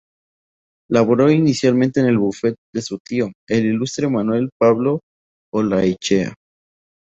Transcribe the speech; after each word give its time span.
Laboró 0.89 1.29
inicialmente 1.29 1.99
en 1.99 2.07
el 2.07 2.17
bufete 2.17 2.57
de 2.73 2.81
su 2.81 2.97
tío, 3.05 3.31
el 3.47 3.67
ilustre 3.67 4.09
Manuel 4.09 4.49
Pablo 4.59 5.01
Olaechea. 5.53 6.33